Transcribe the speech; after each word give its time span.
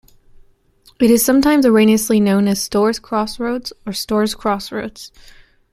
It 0.99 1.17
sometimes 1.19 1.63
erroneously 1.63 2.19
known 2.19 2.47
as 2.47 2.67
Stohrs 2.67 2.99
Cross 2.99 3.39
Roads 3.39 3.71
or 3.85 3.93
Stohrs 3.93 4.35
Crossroads. 4.35 5.11